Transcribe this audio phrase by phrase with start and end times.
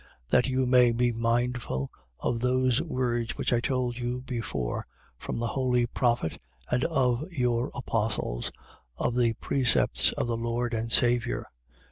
[0.29, 4.87] That you may be mindful of those words which I told you before
[5.19, 8.51] from the holy prophet and of your apostles,
[8.97, 11.45] of the precepts of the Lord and Saviour.